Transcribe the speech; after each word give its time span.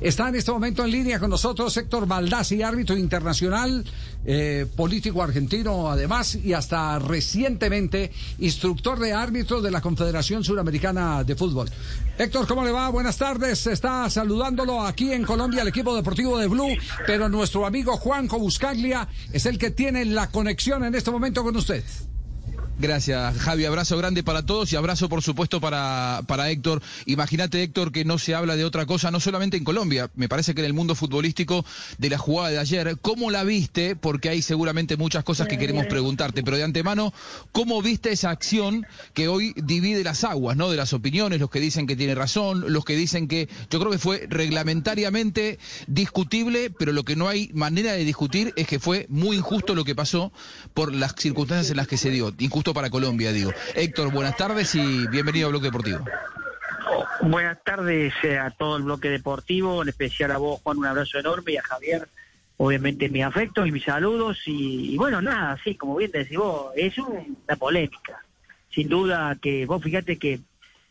Está 0.00 0.28
en 0.28 0.36
este 0.36 0.52
momento 0.52 0.84
en 0.84 0.90
línea 0.90 1.18
con 1.18 1.30
nosotros 1.30 1.76
Héctor 1.76 2.06
Baldassi, 2.06 2.62
árbitro 2.62 2.96
internacional, 2.96 3.84
eh, 4.24 4.66
político 4.76 5.22
argentino 5.22 5.90
además 5.90 6.36
y 6.36 6.52
hasta 6.52 6.98
recientemente 6.98 8.12
instructor 8.38 8.98
de 8.98 9.12
árbitros 9.12 9.62
de 9.62 9.70
la 9.70 9.80
Confederación 9.80 10.44
Suramericana 10.44 11.24
de 11.24 11.34
Fútbol. 11.34 11.68
Héctor, 12.18 12.46
¿cómo 12.46 12.64
le 12.64 12.70
va? 12.70 12.88
Buenas 12.88 13.16
tardes. 13.16 13.66
Está 13.66 14.08
saludándolo 14.10 14.82
aquí 14.86 15.12
en 15.12 15.24
Colombia 15.24 15.62
el 15.62 15.68
equipo 15.68 15.96
deportivo 15.96 16.38
de 16.38 16.46
Blue, 16.46 16.76
pero 17.06 17.28
nuestro 17.28 17.66
amigo 17.66 17.96
Juanjo 17.96 18.38
Buscaglia 18.38 19.08
es 19.32 19.46
el 19.46 19.58
que 19.58 19.70
tiene 19.70 20.04
la 20.04 20.30
conexión 20.30 20.84
en 20.84 20.94
este 20.94 21.10
momento 21.10 21.42
con 21.42 21.56
usted. 21.56 21.82
Gracias, 22.78 23.36
Javi. 23.36 23.64
Abrazo 23.66 23.98
grande 23.98 24.22
para 24.22 24.44
todos 24.44 24.72
y 24.72 24.76
abrazo, 24.76 25.08
por 25.08 25.22
supuesto, 25.22 25.60
para, 25.60 26.22
para 26.26 26.50
Héctor. 26.50 26.82
Imagínate, 27.04 27.62
Héctor, 27.62 27.92
que 27.92 28.04
no 28.04 28.18
se 28.18 28.34
habla 28.34 28.56
de 28.56 28.64
otra 28.64 28.86
cosa, 28.86 29.10
no 29.10 29.20
solamente 29.20 29.56
en 29.56 29.62
Colombia, 29.64 30.10
me 30.14 30.28
parece 30.28 30.54
que 30.54 30.62
en 30.62 30.66
el 30.66 30.72
mundo 30.72 30.94
futbolístico 30.94 31.64
de 31.98 32.10
la 32.10 32.18
jugada 32.18 32.50
de 32.50 32.58
ayer. 32.58 32.96
¿Cómo 33.00 33.30
la 33.30 33.44
viste? 33.44 33.94
Porque 33.94 34.30
hay 34.30 34.42
seguramente 34.42 34.96
muchas 34.96 35.22
cosas 35.22 35.48
que 35.48 35.58
queremos 35.58 35.86
preguntarte, 35.86 36.42
pero 36.42 36.56
de 36.56 36.64
antemano, 36.64 37.12
¿cómo 37.52 37.82
viste 37.82 38.10
esa 38.10 38.30
acción 38.30 38.86
que 39.12 39.28
hoy 39.28 39.52
divide 39.56 40.02
las 40.02 40.24
aguas, 40.24 40.56
¿no? 40.56 40.70
De 40.70 40.76
las 40.76 40.94
opiniones, 40.94 41.40
los 41.40 41.50
que 41.50 41.60
dicen 41.60 41.86
que 41.86 41.94
tiene 41.94 42.14
razón, 42.14 42.72
los 42.72 42.84
que 42.84 42.96
dicen 42.96 43.28
que 43.28 43.48
yo 43.70 43.78
creo 43.78 43.92
que 43.92 43.98
fue 43.98 44.26
reglamentariamente 44.28 45.58
discutible, 45.86 46.70
pero 46.70 46.92
lo 46.92 47.04
que 47.04 47.16
no 47.16 47.28
hay 47.28 47.50
manera 47.52 47.92
de 47.92 48.04
discutir 48.04 48.54
es 48.56 48.66
que 48.66 48.80
fue 48.80 49.06
muy 49.10 49.36
injusto 49.36 49.74
lo 49.74 49.84
que 49.84 49.94
pasó 49.94 50.32
por 50.74 50.92
las 50.92 51.14
circunstancias 51.16 51.70
en 51.70 51.76
las 51.76 51.86
que 51.86 51.98
se 51.98 52.10
dio. 52.10 52.32
Injusto 52.62 52.74
para 52.74 52.90
Colombia, 52.90 53.32
digo. 53.32 53.50
Héctor, 53.74 54.12
buenas 54.12 54.36
tardes 54.36 54.76
y 54.76 55.08
bienvenido 55.08 55.48
a 55.48 55.50
Bloque 55.50 55.66
Deportivo. 55.66 56.04
Buenas 57.22 57.58
tardes 57.64 58.14
eh, 58.22 58.38
a 58.38 58.50
todo 58.52 58.76
el 58.76 58.84
bloque 58.84 59.08
deportivo, 59.08 59.82
en 59.82 59.88
especial 59.88 60.30
a 60.30 60.38
vos, 60.38 60.60
Juan, 60.62 60.78
un 60.78 60.86
abrazo 60.86 61.18
enorme 61.18 61.54
y 61.54 61.56
a 61.56 61.62
Javier, 61.64 62.08
obviamente 62.58 63.08
mi 63.08 63.20
afecto 63.20 63.66
y 63.66 63.72
mis 63.72 63.82
saludos. 63.82 64.42
Y, 64.46 64.94
y 64.94 64.96
bueno, 64.96 65.20
nada, 65.20 65.58
sí, 65.64 65.74
como 65.74 65.96
bien 65.96 66.12
decís 66.12 66.38
vos, 66.38 66.70
es 66.76 66.96
una 66.98 67.56
polémica. 67.58 68.22
Sin 68.72 68.88
duda 68.88 69.36
que 69.42 69.66
vos 69.66 69.82
fíjate 69.82 70.16
que 70.16 70.38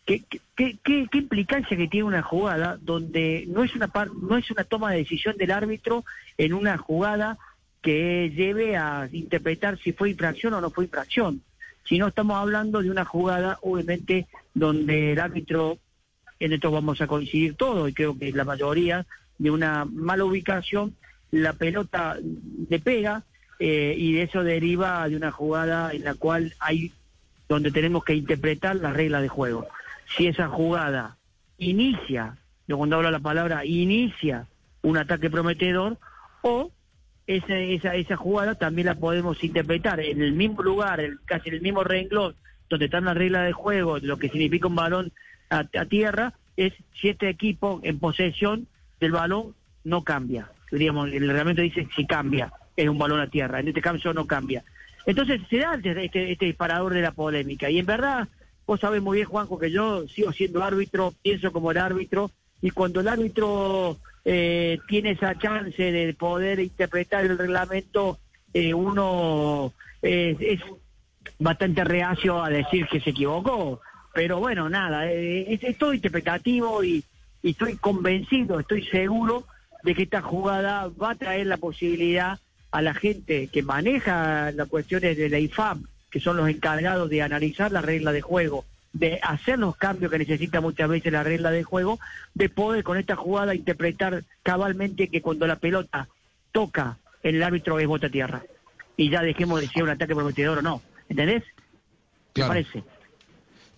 ¿Qué, 0.04 0.24
qué, 0.28 0.42
qué, 0.84 1.08
qué, 1.10 1.18
implicancia 1.20 1.78
que 1.78 1.88
tiene 1.88 2.08
una 2.08 2.24
jugada 2.24 2.78
donde 2.82 3.46
no 3.48 3.64
es 3.64 3.76
una 3.76 3.88
par, 3.88 4.10
no 4.12 4.36
es 4.36 4.50
una 4.50 4.64
toma 4.64 4.92
de 4.92 4.98
decisión 4.98 5.38
del 5.38 5.52
árbitro 5.52 6.04
en 6.38 6.54
una 6.54 6.78
jugada 6.78 7.38
que 7.84 8.32
lleve 8.36 8.76
a 8.76 9.08
interpretar 9.12 9.78
si 9.78 9.94
fue 9.94 10.10
infracción 10.10 10.56
o 10.56 10.60
no 10.60 10.72
fue 10.72 10.86
infracción, 10.86 11.44
sino 11.84 12.08
estamos 12.08 12.38
hablando 12.38 12.82
de 12.82 12.90
una 12.90 13.06
jugada, 13.06 13.58
obviamente, 13.62 14.28
donde 14.54 15.14
el 15.14 15.20
árbitro, 15.20 15.78
en 16.40 16.54
esto 16.54 16.72
vamos 16.72 17.02
a 17.02 17.08
coincidir 17.08 17.56
todos, 17.56 17.90
y 17.90 17.94
creo 17.94 18.18
que 18.18 18.32
la 18.32 18.46
mayoría, 18.46 19.06
de 19.38 19.52
una 19.52 19.86
mala 19.86 20.26
ubicación, 20.26 20.96
la 21.32 21.54
pelota 21.54 22.18
le 22.70 22.80
pega 22.80 23.24
eh, 23.60 23.96
y 23.98 24.14
de 24.14 24.24
eso 24.24 24.44
deriva 24.44 25.08
de 25.08 25.16
una 25.16 25.32
jugada 25.32 25.92
en 25.94 26.04
la 26.04 26.14
cual 26.14 26.54
hay 26.60 26.92
donde 27.48 27.72
tenemos 27.72 28.04
que 28.04 28.16
interpretar 28.16 28.76
las 28.78 28.94
reglas 28.94 29.22
de 29.22 29.28
juego. 29.28 29.68
Si 30.16 30.28
esa 30.28 30.48
jugada 30.48 31.18
inicia, 31.58 32.38
yo 32.68 32.78
cuando 32.78 32.96
hablo 32.96 33.12
la 33.12 33.20
palabra 33.20 33.66
inicia 33.66 34.48
un 34.82 34.98
ataque 34.98 35.30
prometedor, 35.30 35.98
o 36.42 36.72
esa, 37.28 37.58
esa, 37.58 37.96
esa 37.96 38.16
jugada 38.16 38.56
también 38.56 38.88
la 38.88 38.96
podemos 38.96 39.44
interpretar 39.44 40.00
en 40.00 40.22
el 40.22 40.34
mismo 40.34 40.62
lugar, 40.64 41.00
en 41.00 41.20
casi 41.26 41.50
en 41.50 41.56
el 41.56 41.62
mismo 41.62 41.84
renglón, 41.84 42.36
donde 42.70 42.86
están 42.86 43.06
las 43.06 43.18
reglas 43.18 43.46
de 43.46 43.54
juego, 43.54 44.00
lo 44.00 44.18
que 44.18 44.30
significa 44.30 44.68
un 44.68 44.76
balón 44.76 45.12
a, 45.50 45.64
tierra, 45.86 46.34
es 46.56 46.74
si 46.94 47.10
este 47.10 47.30
equipo 47.30 47.82
en 47.84 48.00
posesión 48.00 48.68
del 49.00 49.12
balón 49.12 49.54
no 49.84 50.04
cambia. 50.04 50.50
Diríamos, 50.72 51.12
el 51.12 51.28
reglamento 51.28 51.62
dice 51.62 51.88
si 51.96 52.06
cambia, 52.06 52.54
es 52.78 52.88
un 52.88 52.98
balón 52.98 53.20
a 53.20 53.28
tierra, 53.28 53.60
en 53.60 53.68
este 53.68 53.82
caso 53.82 54.14
no 54.14 54.26
cambia. 54.26 54.64
Entonces 55.06 55.42
se 55.50 55.58
da 55.58 55.76
este, 55.76 56.32
este 56.32 56.46
disparador 56.46 56.94
de 56.94 57.02
la 57.02 57.12
polémica, 57.12 57.70
y 57.70 57.80
en 57.80 57.86
verdad 57.86 58.28
Vos 58.72 58.80
sabés 58.80 59.02
muy 59.02 59.18
bien, 59.18 59.28
Juanjo, 59.28 59.60
que 59.60 59.70
yo 59.70 60.08
sigo 60.08 60.32
siendo 60.32 60.64
árbitro, 60.64 61.14
pienso 61.22 61.52
como 61.52 61.72
el 61.72 61.78
árbitro, 61.78 62.32
y 62.62 62.70
cuando 62.70 63.02
el 63.02 63.10
árbitro 63.10 63.98
eh, 64.26 64.80
tiene 64.88 65.12
esa 65.12 65.38
chance 65.38 65.92
de 65.92 66.14
poder 66.14 66.60
interpretar 66.60 67.26
el 67.26 67.38
reglamento, 67.38 68.20
eh, 68.54 68.74
uno 68.74 69.74
eh, 70.02 70.36
es 70.40 70.62
bastante 71.40 71.84
reacio 71.84 72.44
a 72.44 72.50
decir 72.50 72.88
que 72.88 73.00
se 73.00 73.12
equivocó. 73.12 73.82
Pero 74.14 74.40
bueno, 74.40 74.70
nada, 74.70 75.12
eh, 75.12 75.54
es, 75.54 75.64
es, 75.64 75.78
todo 75.78 75.94
interpretativo 75.94 76.84
y, 76.84 77.04
y 77.42 77.52
estoy 77.52 77.78
convencido, 77.78 78.60
estoy 78.60 78.84
seguro 78.86 79.46
de 79.84 79.96
que 79.96 80.04
esta 80.04 80.22
jugada 80.22 80.90
va 80.90 81.12
a 81.12 81.16
traer 81.16 81.48
la 81.48 81.58
posibilidad 81.58 82.40
a 82.72 82.82
la 82.82 82.94
gente 82.94 83.48
que 83.48 83.64
maneja 83.64 84.52
las 84.52 84.68
cuestiones 84.68 85.18
de 85.18 85.30
la 85.30 85.40
IFAM, 85.40 85.86
que 86.10 86.20
son 86.20 86.38
los 86.38 86.50
encargados 86.50 87.10
de 87.10 87.22
analizar 87.22 87.72
la 87.72 87.82
regla 87.82 88.12
de 88.12 88.22
juego, 88.22 88.66
de 88.94 89.20
hacer 89.22 89.60
los 89.60 89.76
cambios 89.78 90.12
que 90.12 90.20
necesita 90.20 90.62
muchas 90.62 90.90
veces 90.90 91.14
la 91.14 91.24
regla 91.24 91.52
de 91.52 91.64
juego, 91.64 92.00
de 92.34 92.50
poder 92.50 92.84
con 92.84 92.98
esta 92.98 93.16
jugada 93.16 93.56
interpretar 93.56 94.24
cabalmente 94.44 95.08
que 95.08 95.22
cuando 95.22 95.48
la 95.48 95.58
pelota 95.58 96.10
toca 96.52 96.98
el 97.24 97.42
árbitro 97.42 97.80
es 97.80 97.88
bota 97.88 98.10
tierra. 98.10 98.44
Y 98.98 99.10
ya 99.10 99.22
dejemos 99.22 99.62
de 99.62 99.68
si 99.68 99.82
un 99.82 99.90
ataque 99.90 100.16
prometedor 100.16 100.60
o 100.60 100.62
no. 100.62 100.82
¿Entendés? 101.10 101.44
¿Qué 102.34 102.42
parece? 102.42 102.84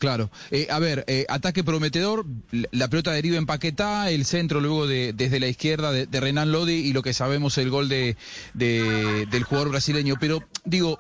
Claro. 0.04 0.30
Eh, 0.52 0.68
a 0.70 0.80
ver, 0.80 1.06
eh, 1.08 1.26
ataque 1.30 1.64
prometedor, 1.64 2.26
la 2.72 2.90
pelota 2.90 3.14
deriva 3.14 3.38
en 3.38 3.46
Paquetá, 3.46 4.10
el 4.10 4.26
centro 4.26 4.60
luego 4.60 4.86
de, 4.86 5.14
desde 5.14 5.40
la 5.40 5.48
izquierda 5.48 5.94
de, 5.94 6.08
de, 6.08 6.20
Renan 6.20 6.52
Lodi 6.52 6.74
y 6.74 6.92
lo 6.92 7.02
que 7.02 7.14
sabemos 7.14 7.58
el 7.58 7.70
gol 7.70 7.88
de, 7.88 8.18
de, 8.54 9.26
del 9.32 9.44
jugador 9.44 9.70
brasileño. 9.70 10.16
Pero 10.20 10.44
digo, 10.66 11.00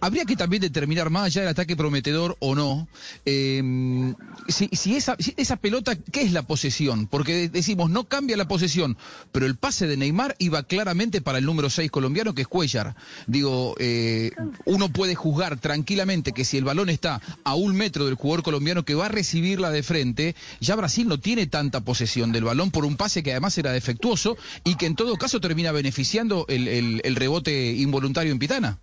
habría 0.00 0.24
que 0.24 0.36
también 0.36 0.60
determinar 0.60 1.10
más 1.10 1.24
allá 1.24 1.42
del 1.42 1.50
ataque 1.50 1.76
prometedor 1.76 2.36
o 2.40 2.54
no, 2.54 2.88
eh, 3.24 4.14
si, 4.48 4.68
si, 4.72 4.96
esa, 4.96 5.16
si, 5.18 5.34
esa, 5.36 5.56
pelota, 5.56 5.96
¿qué 5.96 6.22
es 6.22 6.32
la 6.32 6.42
posesión? 6.42 7.06
Porque 7.06 7.48
decimos, 7.48 7.90
no 7.90 8.04
cambia 8.04 8.36
la 8.36 8.48
posesión, 8.48 8.96
pero 9.30 9.46
el 9.46 9.56
pase 9.56 9.86
de 9.86 9.96
Neymar 9.96 10.34
iba 10.38 10.62
claramente 10.64 11.20
para 11.20 11.38
el 11.38 11.44
número 11.44 11.70
6 11.70 11.90
colombiano, 11.90 12.34
que 12.34 12.42
es 12.42 12.48
Cuellar. 12.48 12.96
Digo, 13.26 13.74
eh, 13.78 14.32
uno 14.64 14.88
puede 14.88 15.14
juzgar 15.14 15.58
tranquilamente 15.58 16.32
que 16.32 16.44
si 16.44 16.58
el 16.58 16.64
balón 16.64 16.88
está 16.88 17.20
a 17.44 17.54
un 17.54 17.76
metro 17.76 18.06
del 18.06 18.14
jugador 18.14 18.42
colombiano 18.42 18.84
que 18.84 18.94
va 18.94 19.06
a 19.06 19.08
recibirla 19.08 19.70
de 19.70 19.82
frente, 19.82 20.34
ya 20.60 20.76
Brasil 20.76 21.06
no 21.08 21.20
tiene 21.20 21.46
tanta 21.46 21.80
posesión 21.80 22.32
del 22.32 22.44
balón 22.44 22.70
por 22.70 22.84
un 22.84 22.96
pase 22.96 23.22
que 23.22 23.32
además 23.32 23.56
era 23.58 23.72
defectuoso 23.72 24.36
y 24.64 24.74
que 24.76 24.86
en 24.86 24.96
todo 24.96 25.16
caso 25.16 25.40
termina 25.40 25.72
beneficiando 25.72 26.44
el 26.48 27.16
rebote 27.16 27.72
involuntario 27.72 28.32
en 28.32 28.38
Pitana. 28.38 28.78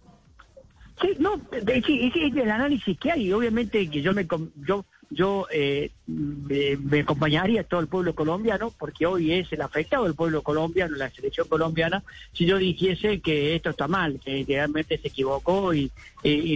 Sí, 1.02 1.16
no, 1.20 1.38
de, 1.38 1.82
sí, 1.82 2.12
el 2.14 2.52
análisis 2.52 2.98
que 2.98 3.12
hay. 3.12 3.32
Obviamente 3.32 3.90
que 3.90 4.02
yo 4.02 4.14
me 4.14 4.28
yo 4.66 4.86
yo 5.12 5.48
eh, 5.52 5.92
me, 6.06 7.00
acompañaría 7.00 7.62
a 7.62 7.64
todo 7.64 7.80
el 7.80 7.88
pueblo 7.88 8.14
colombiano, 8.14 8.72
porque 8.78 9.06
hoy 9.06 9.34
es 9.34 9.52
el 9.52 9.62
afectado 9.62 10.04
del 10.04 10.14
pueblo 10.14 10.44
colombiano, 10.44 10.96
la 10.96 11.10
selección 11.10 11.48
colombiana, 11.48 12.04
si 12.34 12.46
yo 12.46 12.58
dijese 12.58 13.20
que 13.20 13.56
esto 13.56 13.72
está 13.72 13.88
mal, 13.88 14.20
que 14.24 14.46
realmente 14.48 14.98
se 15.00 15.08
equivocó 15.08 15.74
y, 15.74 15.92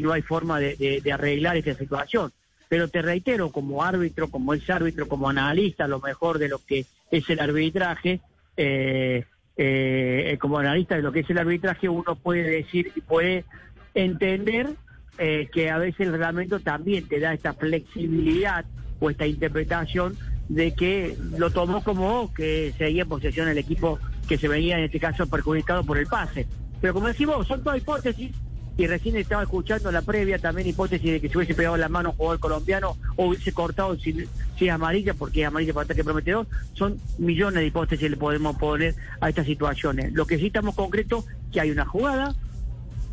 no 0.01 0.11
hay 0.11 0.21
forma 0.21 0.59
de, 0.59 1.01
de, 1.03 1.11
arreglar 1.11 1.57
esta 1.57 1.73
situación. 1.73 2.31
Pero 2.69 2.87
te 2.89 3.01
reitero, 3.01 3.49
como 3.49 3.83
árbitro, 3.83 4.29
como 4.29 4.53
ex 4.53 4.69
árbitro, 4.69 5.07
como 5.07 5.29
analista, 5.29 5.87
lo 5.87 5.99
mejor 5.99 6.37
de 6.37 6.49
lo 6.49 6.59
que 6.59 6.85
es 7.11 7.29
el 7.29 7.39
arbitraje, 7.39 8.19
eh, 8.57 9.25
eh, 9.55 10.37
como 10.39 10.57
analista 10.57 10.95
de 10.95 11.01
lo 11.01 11.11
que 11.11 11.21
es 11.21 11.29
el 11.29 11.37
arbitraje, 11.37 11.89
uno 11.89 12.15
puede 12.15 12.43
decir 12.43 12.91
y 12.95 13.01
puede 13.01 13.45
entender 13.93 14.69
eh, 15.17 15.49
que 15.53 15.69
a 15.69 15.77
veces 15.77 16.01
el 16.01 16.11
reglamento 16.11 16.59
también 16.59 17.07
te 17.07 17.19
da 17.19 17.33
esta 17.33 17.53
flexibilidad 17.53 18.65
o 18.99 19.09
esta 19.09 19.27
interpretación 19.27 20.15
de 20.49 20.73
que 20.73 21.17
lo 21.37 21.51
tomó 21.51 21.83
como 21.83 22.33
que 22.33 22.73
seguía 22.77 23.03
en 23.03 23.09
posesión 23.09 23.47
el 23.47 23.57
equipo 23.57 23.99
que 24.27 24.37
se 24.37 24.47
venía 24.47 24.77
en 24.77 24.85
este 24.85 24.99
caso 24.99 25.27
perjudicado 25.27 25.83
por 25.83 25.97
el 25.97 26.07
pase. 26.07 26.47
Pero 26.81 26.93
como 26.93 27.07
decimos, 27.07 27.47
son 27.47 27.63
todas 27.63 27.77
hipótesis 27.77 28.31
y 28.75 28.87
recién 28.87 29.15
estaba 29.15 29.43
escuchando 29.43 29.91
la 29.91 30.01
previa 30.01 30.39
también 30.39 30.67
hipótesis 30.67 31.11
de 31.11 31.21
que 31.21 31.29
se 31.29 31.37
hubiese 31.37 31.53
pegado 31.53 31.77
la 31.77 31.89
mano 31.89 32.09
un 32.09 32.15
jugador 32.15 32.39
colombiano 32.39 32.97
o 33.15 33.27
hubiese 33.27 33.53
cortado 33.53 33.95
si, 33.97 34.13
si 34.57 34.67
es 34.67 34.71
amarilla, 34.71 35.13
porque 35.13 35.41
es 35.41 35.47
amarilla 35.47 35.73
para 35.73 35.85
ataque 35.85 36.03
prometedor. 36.03 36.47
Son 36.73 36.97
millones 37.19 37.61
de 37.61 37.67
hipótesis 37.67 37.99
que 37.99 38.09
le 38.09 38.17
podemos 38.17 38.57
poner 38.57 38.95
a 39.21 39.29
estas 39.29 39.45
situaciones. 39.45 40.11
Lo 40.13 40.25
que 40.25 40.39
sí 40.39 40.47
estamos 40.47 40.75
concreto 40.75 41.23
que 41.51 41.61
hay 41.61 41.69
una 41.69 41.85
jugada 41.85 42.35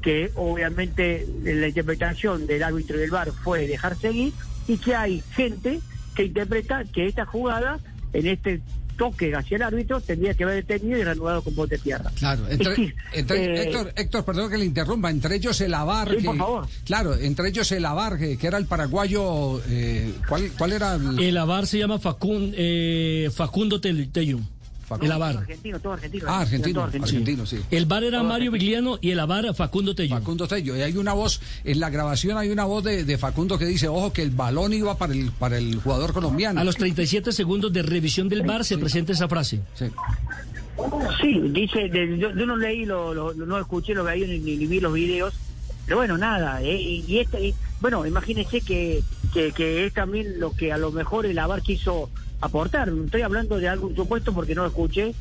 que 0.03 0.31
obviamente 0.37 1.27
la 1.45 1.69
interpretación 1.69 2.47
del 2.47 2.63
árbitro 2.63 2.99
del 2.99 3.11
VAR 3.11 3.33
fue 3.33 3.67
dejar 3.67 3.97
seguir 3.99 4.33
y 4.67 4.77
que 4.79 4.95
hay 4.95 5.23
gente 5.35 5.81
que 6.15 6.25
interpreta 6.25 6.85
que 6.85 7.07
esta 7.07 7.27
jugada 7.27 7.79
en 8.13 8.27
este 8.27 8.61
toque 8.97 9.35
hacia 9.35 9.57
el 9.57 9.63
árbitro 9.63 10.01
tendría 10.01 10.35
que 10.35 10.45
haber 10.45 10.57
detenido 10.67 10.99
y 10.99 11.05
reanudado 11.05 11.41
con 11.43 11.55
bote 11.55 11.77
de 11.77 11.83
tierra. 11.83 12.11
Claro, 12.19 12.43
entre, 12.49 12.75
eh, 12.85 13.63
Héctor, 13.63 13.93
Héctor, 13.97 14.25
perdón 14.27 14.51
que 14.51 14.59
le 14.59 14.65
interrumpa, 14.67 15.11
entre 15.11 15.37
ellos 15.37 15.59
el 15.63 15.73
Avar, 15.73 16.11
Sí, 16.11 16.17
que- 16.19 16.25
por 16.25 16.37
favor. 16.37 16.67
claro, 16.85 17.15
entre 17.17 17.49
ellos 17.49 17.73
el 17.73 17.85
Avar, 17.87 18.19
que, 18.19 18.37
que 18.37 18.47
era 18.47 18.59
el 18.59 18.67
paraguayo, 18.67 19.63
eh, 19.69 20.13
¿cuál, 20.29 20.51
¿cuál 20.59 20.73
era 20.75 20.97
el, 20.97 21.19
El 21.19 21.37
Avar 21.39 21.67
se 21.67 21.79
llama 21.79 21.99
Facun- 21.99 22.53
eh, 22.55 23.31
Facundo 23.35 23.81
Tel- 23.81 24.11
Tellum. 24.13 24.45
Facundo? 24.91 25.05
El 25.15 25.19
todo 25.19 25.25
Avar. 25.25 25.37
argentino, 25.39 25.81
todo 25.81 25.93
argentino. 25.95 26.25
Ah, 26.29 26.41
argentino, 26.41 26.89
todo 26.91 27.03
argentino, 27.05 27.47
sí. 27.47 27.61
El 27.71 27.87
Bar 27.87 28.05
era 28.05 28.19
Todo 28.19 28.29
Mario 28.29 28.51
Vigliano 28.51 28.99
y 29.01 29.11
el 29.13 29.21
Avar 29.21 29.55
Facundo 29.55 29.95
Tellum. 29.95 30.19
Facundo 30.19 30.47
Tello, 30.49 30.77
y 30.77 30.83
hay 30.83 30.97
una 30.97 31.13
voz, 31.15 31.41
en 31.65 31.81
la 31.81 31.89
grabación 31.91 32.37
hay 32.37 32.51
una 32.51 32.65
voz 32.65 32.85
de, 32.85 33.05
de 33.05 33.17
Facundo 33.19 33.57
que 33.59 33.65
dice, 33.67 33.89
ojo, 33.89 34.13
que 34.13 34.23
el 34.23 34.31
balón 34.31 34.73
iba 34.73 34.99
para 34.99 35.13
el, 35.15 35.31
para 35.33 35.57
el 35.59 35.77
jugador 35.81 36.13
colombiano. 36.13 36.61
A 36.61 36.65
los 36.65 36.77
37 36.77 37.33
segundos 37.33 37.73
de 37.73 37.83
revisión 37.83 38.29
del 38.29 38.43
Bar 38.43 38.65
se 38.65 38.77
presenta 38.79 39.13
esa 39.13 39.29
frase. 39.29 39.61
Sí. 39.75 39.87
Sí, 41.21 41.39
dice, 41.53 41.89
de- 41.89 42.19
yo, 42.19 42.31
yo 42.35 42.47
no 42.47 42.57
leí, 42.57 42.85
lo, 42.87 43.13
lo- 43.15 43.35
no 43.35 43.59
escuché 43.59 43.95
lo 43.95 44.05
que 44.05 44.11
hay 44.13 44.21
ni, 44.41 44.57
ni 44.57 44.67
vi 44.67 44.81
los 44.81 44.93
videos, 44.93 45.35
pero 45.85 45.99
bueno, 45.99 46.17
nada, 46.17 46.63
eh, 46.63 46.75
y, 46.81 47.05
y 47.07 47.19
este, 47.19 47.49
y- 47.49 47.55
bueno, 47.81 48.07
imagínense 48.07 48.61
que, 48.61 49.03
que, 49.33 49.53
que 49.53 49.87
es 49.87 49.93
también 49.95 50.41
lo 50.41 50.53
que 50.53 50.73
a 50.73 50.79
lo 50.79 50.91
mejor 50.91 51.27
el 51.27 51.39
AVAR 51.39 51.63
quiso 51.63 52.09
aportar, 52.41 52.89
estoy 53.05 53.23
hablando 53.23 53.59
de 53.59 53.69
algo 53.69 53.93
supuesto 53.95 54.33
porque 54.33 54.55
no 54.55 54.63
lo 54.63 54.69
escuché, 54.69 55.15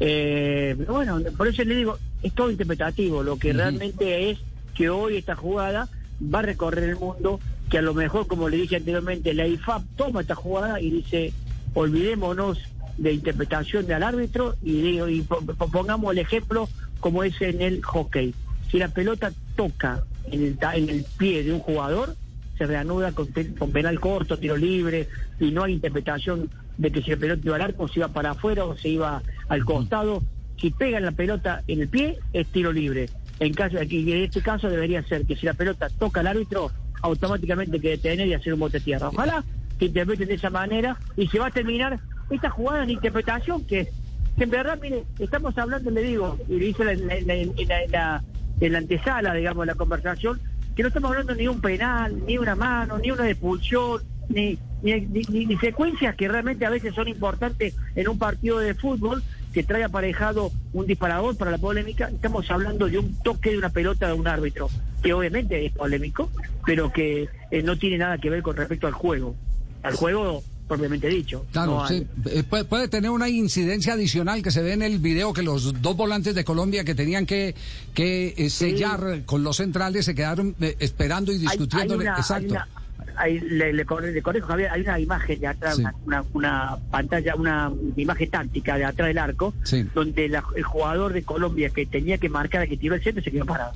eh, 0.00 0.74
pero 0.78 0.94
bueno, 0.94 1.20
por 1.36 1.48
eso 1.48 1.62
le 1.64 1.76
digo, 1.76 1.98
es 2.22 2.32
todo 2.32 2.50
interpretativo, 2.50 3.22
lo 3.22 3.36
que 3.38 3.52
realmente 3.52 4.30
es 4.30 4.38
que 4.74 4.88
hoy 4.88 5.16
esta 5.16 5.36
jugada 5.36 5.88
va 6.22 6.38
a 6.38 6.42
recorrer 6.42 6.84
el 6.90 6.96
mundo, 6.96 7.40
que 7.68 7.78
a 7.78 7.82
lo 7.82 7.94
mejor, 7.94 8.26
como 8.26 8.48
le 8.48 8.56
dije 8.58 8.76
anteriormente, 8.76 9.34
la 9.34 9.46
IFAP 9.46 9.82
toma 9.96 10.22
esta 10.22 10.34
jugada 10.34 10.80
y 10.80 10.90
dice, 10.90 11.32
olvidémonos 11.74 12.58
de 12.98 13.12
interpretación 13.12 13.86
del 13.86 14.02
árbitro 14.02 14.56
y, 14.62 14.80
digo, 14.82 15.08
y 15.08 15.22
po- 15.22 15.40
po- 15.40 15.68
pongamos 15.68 16.12
el 16.12 16.18
ejemplo 16.18 16.68
como 17.00 17.24
es 17.24 17.40
en 17.40 17.60
el 17.62 17.82
hockey. 17.82 18.34
Si 18.70 18.78
la 18.78 18.88
pelota 18.88 19.32
toca 19.56 20.02
en 20.30 20.42
el, 20.44 20.58
en 20.74 20.88
el 20.88 21.04
pie 21.18 21.42
de 21.42 21.52
un 21.52 21.60
jugador, 21.60 22.14
se 22.56 22.66
reanuda 22.66 23.12
con 23.12 23.26
penal 23.72 23.98
corto, 23.98 24.38
tiro 24.38 24.56
libre, 24.56 25.08
y 25.40 25.50
no 25.50 25.64
hay 25.64 25.72
interpretación 25.72 26.50
de 26.76 26.90
que 26.90 27.02
si 27.02 27.10
la 27.10 27.16
pelota 27.16 27.40
iba 27.44 27.56
al 27.56 27.62
arco, 27.62 27.88
se 27.88 28.00
iba 28.00 28.08
para 28.08 28.30
afuera 28.32 28.64
o 28.64 28.76
se 28.76 28.88
iba 28.88 29.22
al 29.48 29.64
costado. 29.64 30.22
Si 30.56 30.70
pega 30.70 30.98
en 30.98 31.04
la 31.04 31.12
pelota 31.12 31.62
en 31.66 31.80
el 31.82 31.88
pie, 31.88 32.18
es 32.32 32.46
tiro 32.48 32.72
libre. 32.72 33.10
En 33.40 33.54
caso 33.54 33.78
aquí, 33.80 34.10
en 34.12 34.22
este 34.22 34.40
caso 34.42 34.68
debería 34.70 35.02
ser 35.02 35.24
que 35.26 35.34
si 35.36 35.46
la 35.46 35.54
pelota 35.54 35.88
toca 35.90 36.20
al 36.20 36.28
árbitro, 36.28 36.70
automáticamente 37.00 37.76
hay 37.76 37.80
que 37.82 37.88
detener 37.90 38.28
y 38.28 38.34
hacer 38.34 38.54
un 38.54 38.60
bote 38.60 38.78
tierra. 38.80 39.08
Ojalá 39.08 39.44
que 39.78 39.86
interpreten 39.86 40.28
de 40.28 40.34
esa 40.34 40.50
manera 40.50 40.96
y 41.16 41.26
se 41.28 41.38
va 41.40 41.48
a 41.48 41.50
terminar 41.50 41.98
esta 42.30 42.50
jugada 42.50 42.86
de 42.86 42.92
interpretación 42.92 43.64
que, 43.64 43.90
que 44.36 44.44
en 44.44 44.50
verdad, 44.50 44.78
mire, 44.80 45.04
estamos 45.18 45.58
hablando, 45.58 45.90
le 45.90 46.02
digo, 46.02 46.38
y 46.48 46.58
le 46.58 46.66
hice 46.66 46.82
en 46.92 47.06
la, 47.08 47.14
la- 47.20 47.34
la- 47.90 48.22
la- 48.68 48.78
antesala, 48.78 49.34
digamos, 49.34 49.66
la 49.66 49.74
conversación, 49.74 50.40
que 50.76 50.82
no 50.82 50.88
estamos 50.88 51.10
hablando 51.10 51.34
ni 51.34 51.48
un 51.48 51.60
penal, 51.60 52.24
ni 52.26 52.38
una 52.38 52.54
mano, 52.54 52.98
ni 52.98 53.10
una 53.10 53.28
expulsión, 53.28 54.00
ni, 54.28 54.56
ni, 54.82 55.00
ni- 55.00 55.46
ni- 55.46 55.56
secuencias 55.58 56.14
que 56.16 56.28
realmente 56.28 56.66
a 56.66 56.70
veces 56.70 56.94
son 56.94 57.08
importantes 57.08 57.74
en 57.94 58.08
un 58.08 58.18
partido 58.18 58.58
de 58.58 58.74
fútbol 58.74 59.22
que 59.52 59.62
trae 59.62 59.84
aparejado 59.84 60.50
un 60.72 60.86
disparador 60.86 61.36
para 61.36 61.50
la 61.50 61.58
polémica. 61.58 62.08
Estamos 62.08 62.50
hablando 62.50 62.86
de 62.88 62.98
un 62.98 63.14
toque 63.22 63.50
de 63.50 63.58
una 63.58 63.68
pelota 63.70 64.06
de 64.06 64.14
un 64.14 64.26
árbitro, 64.26 64.68
que 65.02 65.12
obviamente 65.12 65.64
es 65.66 65.72
polémico, 65.72 66.30
pero 66.64 66.92
que 66.92 67.28
eh, 67.50 67.62
no 67.62 67.76
tiene 67.78 67.98
nada 67.98 68.18
que 68.18 68.30
ver 68.30 68.42
con 68.42 68.56
respecto 68.56 68.86
al 68.86 68.92
juego. 68.94 69.34
Al 69.82 69.94
juego 69.94 70.42
propiamente 70.68 71.08
dicho. 71.08 71.44
Claro, 71.52 71.72
no 71.72 71.84
al- 71.84 71.88
sí. 71.88 72.06
Eh, 72.30 72.42
puede, 72.44 72.64
puede 72.64 72.88
tener 72.88 73.10
una 73.10 73.28
incidencia 73.28 73.92
adicional 73.92 74.42
que 74.42 74.50
se 74.50 74.62
ve 74.62 74.72
en 74.72 74.80
el 74.82 74.98
video 75.00 75.34
que 75.34 75.42
los 75.42 75.82
dos 75.82 75.96
volantes 75.96 76.34
de 76.34 76.44
Colombia 76.44 76.82
que 76.84 76.94
tenían 76.94 77.26
que, 77.26 77.54
que 77.92 78.32
eh, 78.38 78.48
sellar 78.48 79.22
con 79.26 79.42
los 79.44 79.58
centrales 79.58 80.06
se 80.06 80.14
quedaron 80.14 80.54
esperando 80.78 81.30
y 81.30 81.36
discutiendo. 81.38 82.00
Exacto. 82.00 82.34
hay 82.34 82.50
una- 82.52 82.68
hay- 83.16 83.40
le, 83.40 83.72
le 83.72 83.84
corre- 83.84 84.12
le 84.12 84.22
corrijo, 84.22 84.46
Javier, 84.46 84.70
hay 84.70 84.82
una 84.82 84.98
imagen 84.98 85.40
de 85.40 85.46
atrás, 85.46 85.76
Sí. 85.76 85.82
una, 85.82 85.94
una- 86.04 86.24
una 86.32 86.76
pantalla, 86.90 87.34
una 87.36 87.72
imagen 87.96 88.30
táctica 88.30 88.76
de 88.78 88.84
atrás 88.84 89.08
del 89.08 89.18
arco, 89.18 89.54
Sí. 89.64 89.84
donde 89.94 90.28
la- 90.28 90.44
el 90.56 90.62
jugador 90.62 91.12
de 91.12 91.22
Colombia 91.22 91.70
que 91.70 91.86
tenía 91.86 92.18
que 92.18 92.28
marcar, 92.28 92.66
que 92.68 92.76
tiró 92.76 92.94
el 92.94 93.02
centro, 93.02 93.22
se 93.22 93.30
quedó 93.30 93.44
parado. 93.46 93.72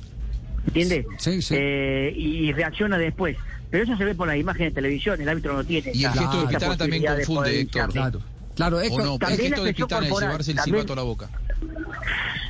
¿Entiendes? 0.67 1.05
Sí, 1.17 1.41
sí. 1.41 1.55
Eh, 1.57 2.13
y 2.15 2.51
reacciona 2.51 2.97
después. 2.97 3.37
Pero 3.69 3.83
eso 3.83 3.97
se 3.97 4.05
ve 4.05 4.15
por 4.15 4.27
la 4.27 4.37
imagen 4.37 4.67
de 4.67 4.71
televisión, 4.71 5.19
el 5.21 5.27
árbitro 5.29 5.53
no 5.53 5.63
tiene. 5.63 5.91
Y 5.93 6.03
el 6.05 6.11
gesto 6.11 6.45
de 6.47 6.77
también 6.77 7.03
confunde, 7.05 7.59
Héctor. 7.61 7.91
Claro. 7.91 8.21
Claro, 8.55 8.77
¿O 8.77 8.81
Héctor, 8.81 9.03
no? 9.05 9.13
El 9.13 9.19
También 9.19 9.39
gesto 9.41 9.55
la 9.57 9.63
de 9.65 9.73
de 9.73 9.79
corporal, 9.79 10.03
llevarse 10.29 10.51
el 10.51 10.59
silbato 10.59 10.93
a 10.93 10.95
la 10.95 11.01
boca. 11.03 11.29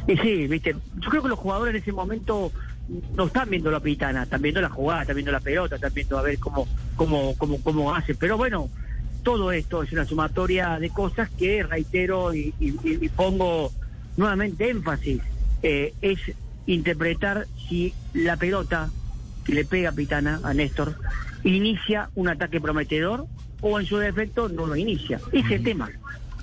Y 0.08 0.18
sí, 0.18 0.48
viste, 0.48 0.76
yo 1.00 1.10
creo 1.10 1.22
que 1.24 1.28
los 1.30 1.38
jugadores 1.40 1.76
en 1.76 1.82
ese 1.82 1.92
momento 1.92 2.52
no 3.16 3.26
están 3.26 3.50
viendo 3.50 3.70
la 3.72 3.80
pitana, 3.80 4.24
están 4.24 4.42
viendo 4.42 4.62
la 4.62 4.70
jugada, 4.70 5.02
están 5.02 5.16
viendo 5.16 5.32
la 5.32 5.40
pelota, 5.40 5.76
están 5.76 5.94
viendo 5.94 6.18
a 6.18 6.22
ver 6.22 6.40
cómo, 6.40 6.68
cómo, 6.96 7.36
cómo, 7.36 7.62
cómo 7.62 7.94
hace. 7.94 8.16
Pero 8.16 8.38
bueno, 8.38 8.70
todo 9.24 9.52
esto 9.52 9.84
es 9.84 9.92
una 9.92 10.06
sumatoria 10.06 10.80
de 10.80 10.90
cosas 10.90 11.30
que 11.38 11.64
reitero 11.64 12.34
y, 12.34 12.54
y- 12.60 12.70
y- 12.84 13.06
y 13.06 13.10
pongo 13.10 13.74
nuevamente 14.16 14.70
énfasis. 14.70 15.22
Eh, 15.62 15.94
es 16.02 16.20
interpretar 16.66 17.48
si 17.68 17.94
la 18.14 18.38
pelota 18.38 18.90
que 19.44 19.54
le 19.54 19.66
pega 19.66 19.90
a 19.90 19.94
Pitana, 19.94 20.40
a 20.44 20.54
Néstor, 20.54 20.98
inicia 21.44 22.10
un 22.16 22.30
ataque 22.30 22.60
prometedor 22.62 23.26
o 23.62 23.80
en 23.80 23.86
su 23.86 23.98
defecto 23.98 24.50
no 24.50 24.66
lo 24.68 24.76
inicia. 24.76 25.20
Ese 25.32 25.46
es 25.48 25.52
el 25.52 25.64
tema. 25.64 25.90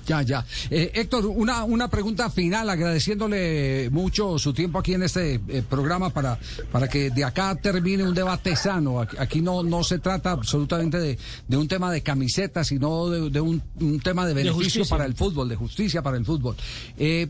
Ya, 0.05 0.21
ya. 0.21 0.45
Eh, 0.69 0.91
Héctor, 0.93 1.25
una, 1.25 1.63
una 1.63 1.87
pregunta 1.87 2.29
final, 2.29 2.69
agradeciéndole 2.69 3.89
mucho 3.91 4.37
su 4.37 4.53
tiempo 4.53 4.79
aquí 4.79 4.93
en 4.93 5.03
este 5.03 5.41
eh, 5.47 5.63
programa 5.67 6.11
para, 6.11 6.37
para 6.71 6.87
que 6.87 7.09
de 7.09 7.23
acá 7.23 7.55
termine 7.55 8.03
un 8.03 8.13
debate 8.13 8.55
sano. 8.55 9.01
Aquí, 9.01 9.17
aquí 9.19 9.41
no, 9.41 9.63
no 9.63 9.83
se 9.83 9.99
trata 9.99 10.31
absolutamente 10.31 10.99
de, 10.99 11.17
de 11.47 11.57
un 11.57 11.67
tema 11.67 11.91
de 11.91 12.01
camiseta, 12.01 12.63
sino 12.63 13.09
de, 13.09 13.29
de 13.29 13.41
un, 13.41 13.61
un 13.81 13.99
tema 13.99 14.27
de 14.27 14.33
beneficio 14.33 14.85
para 14.85 15.05
el 15.05 15.15
fútbol, 15.15 15.49
de 15.49 15.55
justicia 15.55 16.01
para 16.01 16.17
el 16.17 16.25
fútbol. 16.25 16.55
Eh, 16.97 17.27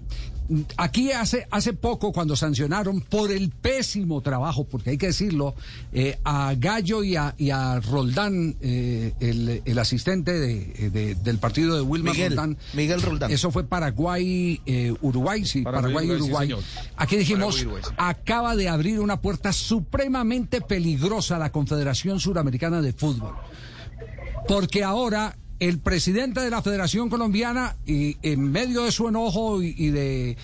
Aquí 0.78 1.12
hace, 1.12 1.48
hace 1.50 1.74
poco, 1.74 2.12
cuando 2.12 2.36
sancionaron 2.36 3.02
por 3.02 3.32
el 3.32 3.50
pésimo 3.50 4.22
trabajo, 4.22 4.64
porque 4.66 4.92
hay 4.92 4.98
que 4.98 5.08
decirlo, 5.08 5.56
eh, 5.92 6.20
a 6.24 6.54
Gallo 6.56 7.04
y 7.04 7.16
a, 7.16 7.34
y 7.38 7.50
a 7.50 7.80
Roldán, 7.80 8.56
eh, 8.62 9.14
el, 9.20 9.62
el 9.66 9.80
asistente 9.80 10.34
de, 10.34 10.90
de- 10.92 11.16
del 11.16 11.38
partido 11.40 11.76
de 11.76 11.82
Wilmar 11.82 12.14
Miguel, 12.14 12.30
Roldán. 12.38 12.58
Miguel 12.74 13.02
Roldán. 13.02 13.32
Eso 13.32 13.50
fue 13.50 13.64
Paraguay, 13.64 14.62
eh, 14.66 14.94
Uruguay, 15.02 15.46
sí, 15.46 15.62
Paraguay, 15.64 15.94
Paraguay, 15.94 16.06
Uruguay, 16.22 16.48
Uruguay. 16.52 16.64
sí, 16.64 16.74
señor. 16.76 16.92
Aquí 16.98 17.16
dijimos, 17.18 17.56
Paraguay, 17.56 17.64
Uruguay, 17.80 17.84
sí. 17.88 17.96
acaba 17.98 18.56
de 18.56 18.70
abrir 18.70 19.00
una 19.00 19.22
puerta 19.22 19.52
supremamente 19.54 20.62
peligrosa 20.62 21.38
a 21.38 21.40
la 21.40 21.52
Confederación 21.52 22.20
Suramericana 22.20 22.82
de 22.82 22.94
Fútbol 22.94 23.34
porque 24.48 24.84
ahora 24.84 25.36
el 25.60 25.80
presidente 25.80 26.42
de 26.42 26.50
la 26.50 26.62
Federación 26.62 27.10
Colombiana, 27.10 27.76
y 27.86 28.18
en 28.22 28.52
medio 28.52 28.84
de 28.84 28.92
su 28.92 29.08
enojo 29.08 29.62
y, 29.62 29.90
de, 29.90 30.38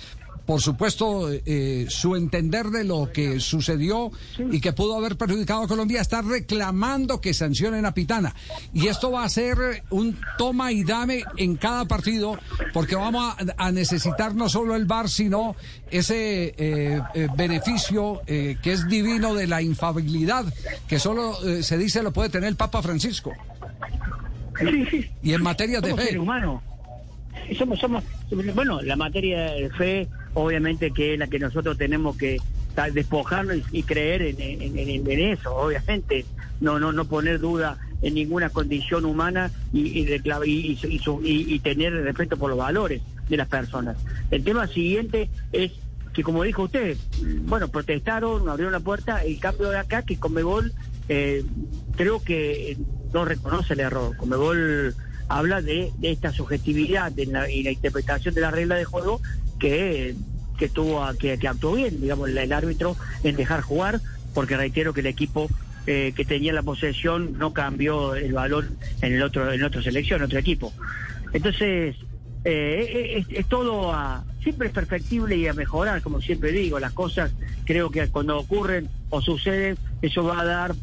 por 0.46 0.62
supuesto, 0.62 1.30
eh, 1.32 1.86
su 1.90 2.16
entender 2.16 2.68
de 2.68 2.84
lo 2.84 3.12
que 3.12 3.40
sucedió 3.40 4.12
y 4.52 4.62
que 4.62 4.74
pudo 4.74 4.96
haber 4.96 5.18
perjudicado 5.18 5.64
a 5.64 5.68
Colombia, 5.68 6.02
está 6.02 6.22
reclamando 6.22 7.20
que 7.20 7.34
sancionen 7.34 7.86
a 7.86 7.94
Pitana. 7.94 8.34
Y 8.74 8.88
esto 8.88 9.12
va 9.12 9.24
a 9.24 9.30
ser 9.30 9.84
un 9.90 10.18
toma 10.38 10.72
y 10.72 10.84
dame 10.84 11.24
en 11.38 11.58
cada 11.58 11.86
partido, 11.86 12.38
porque 12.74 12.96
vamos 12.96 13.36
a, 13.58 13.72
necesitar 13.72 14.36
no 14.36 14.50
solo 14.50 14.76
el 14.76 14.86
VAR, 14.86 15.10
sino 15.10 15.56
ese 15.90 16.54
eh, 16.58 17.02
eh, 17.14 17.28
beneficio 17.36 18.22
que 18.26 18.60
es 18.64 18.88
divino 18.88 19.34
de 19.34 19.48
la 19.48 19.62
infabilidad, 19.62 20.46
que 20.88 21.00
solo 21.00 21.38
se 21.62 21.78
dice 21.78 22.04
lo 22.04 22.12
puede 22.12 22.30
tener 22.30 22.50
el 22.50 22.56
Papa 22.56 22.82
Francisco. 22.82 23.32
Sí, 24.70 24.86
sí. 24.90 25.12
Y 25.24 25.34
en 25.34 25.44
materia 25.44 25.82
de 25.82 25.90
somos 25.90 26.00
fe. 26.02 26.08
seres 26.08 26.22
humanos. 26.22 26.62
Somos, 27.58 27.80
somos, 27.80 28.04
bueno, 28.56 28.82
la 28.82 28.96
materia 28.96 29.52
de 29.52 29.70
fe, 29.72 30.08
obviamente 30.34 30.92
que 30.92 31.14
es 31.14 31.20
la 31.20 31.28
que 31.28 31.40
nosotros 31.40 31.78
tenemos 31.78 32.16
que 32.18 32.38
despojarnos 32.94 33.58
y, 33.72 33.80
y 33.80 33.84
creer 33.84 34.22
en, 34.22 34.40
en- 34.42 34.78
en- 34.78 35.10
en 35.12 35.20
eso, 35.34 35.54
obviamente. 35.56 36.26
No, 36.62 36.80
no, 36.80 36.92
no 36.92 37.06
poner 37.06 37.40
duda 37.40 37.78
en 38.04 38.14
ninguna 38.14 38.50
condición 38.50 39.06
humana 39.06 39.52
y, 39.74 39.80
y, 40.00 40.78
y- 41.24 41.60
tener 41.60 41.94
respeto 41.94 42.38
por 42.38 42.50
los 42.50 42.60
valores 42.60 43.02
de 43.30 43.38
las 43.38 43.48
personas. 43.48 43.98
El 44.30 44.44
tema 44.44 44.68
siguiente 44.68 45.30
es 45.52 45.72
que 46.14 46.24
como 46.24 46.44
dijo 46.44 46.64
usted, 46.64 46.98
bueno, 47.46 47.68
protestaron, 47.70 48.48
abrieron 48.50 48.74
la 48.74 48.80
puerta, 48.80 49.24
el 49.24 49.40
cambio 49.40 49.70
de 49.70 49.80
acá, 49.80 50.04
que 50.04 50.18
Conmebol 50.18 50.72
eh, 51.10 51.44
creo 51.96 52.22
que 52.22 52.78
no 53.14 53.26
reconoce 53.26 53.74
el 53.74 53.82
error. 53.82 54.16
Conmebol 54.18 54.96
habla 55.28 55.62
de, 55.62 55.92
de 55.98 56.12
esta 56.12 56.32
subjetividad 56.32 57.18
en 57.18 57.34
la, 57.34 57.50
y 57.50 57.64
la 57.64 57.72
interpretación 57.72 58.34
de 58.34 58.42
la 58.42 58.52
regla 58.52 58.76
de 58.76 58.86
juego 58.86 59.22
que, 59.60 60.16
que 60.58 60.70
que, 61.20 61.38
que 61.38 61.48
actuó 61.48 61.74
bien, 61.74 62.02
digamos, 62.02 62.30
el, 62.30 62.38
el 62.38 62.54
árbitro 62.54 62.96
en 63.24 63.36
dejar 63.36 63.62
jugar, 63.62 64.02
porque 64.34 64.58
reitero 64.58 64.94
que 64.94 65.02
el 65.02 65.08
equipo 65.08 65.50
eh, 65.88 66.14
que 66.16 66.26
tenía 66.26 66.54
la 66.54 66.64
posesión 66.64 67.38
no 67.38 67.54
cambió 67.54 68.14
el 68.16 68.34
valor 68.34 68.68
en 69.02 69.14
el 69.14 69.24
otro 69.24 69.52
en 69.52 69.64
otra 69.64 69.82
selección, 69.82 70.20
en 70.20 70.26
otro 70.26 70.40
equipo. 70.40 70.74
Entonces, 71.34 71.96
eh, 72.44 73.16
es, 73.18 73.26
es 73.30 73.48
todo 73.48 73.92
a, 73.94 74.24
siempre 74.44 74.68
es 74.68 74.74
perfectible 74.74 75.38
y 75.38 75.48
a 75.48 75.54
mejorar, 75.54 76.02
como 76.02 76.22
siempre 76.22 76.52
digo, 76.52 76.80
las 76.80 76.94
cosas 76.94 77.32
creo 77.66 77.90
que 77.90 78.08
cuando 78.10 78.38
ocurren 78.38 78.90
o 79.10 79.22
suceden, 79.22 79.78
eso 80.02 80.24
va 80.24 80.42
a 80.42 80.46
dar 80.46 80.76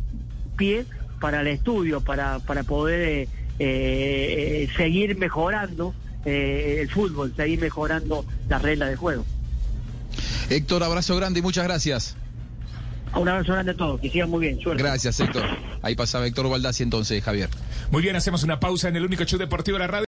pie 0.56 0.85
para 1.21 1.41
el 1.41 1.49
estudio, 1.49 2.01
para, 2.01 2.39
para 2.41 2.63
poder 2.63 3.01
eh, 3.01 3.29
eh, 3.59 4.69
seguir 4.77 5.17
mejorando 5.19 5.95
eh, 6.25 6.79
el 6.81 6.91
fútbol, 6.91 7.33
seguir 7.37 7.61
mejorando 7.61 8.25
las 8.49 8.63
reglas 8.63 8.91
de 8.91 8.97
juego. 8.97 9.25
Héctor, 10.51 10.83
abrazo 10.83 11.17
grande 11.17 11.41
y 11.41 11.43
muchas 11.43 11.65
gracias. 11.65 12.17
Un 13.15 13.29
abrazo 13.29 13.53
grande 13.53 13.73
a 13.73 13.77
todos, 13.77 14.01
que 14.01 14.11
sigan 14.11 14.31
muy 14.31 14.41
bien, 14.41 14.61
suerte. 14.61 14.83
Gracias, 14.83 15.19
Héctor. 15.21 15.45
Ahí 15.83 15.95
pasaba 15.95 16.27
Héctor 16.27 16.49
Baldassi 16.51 16.83
entonces, 16.83 17.23
Javier. 17.23 17.49
Muy 17.91 18.03
bien, 18.03 18.17
hacemos 18.17 18.43
una 18.43 18.61
pausa 18.61 18.89
en 18.89 18.97
el 18.97 19.05
único 19.05 19.25
show 19.25 19.39
deportivo 19.39 19.77
de 19.77 19.81
la 19.81 19.87
radio. 19.87 20.08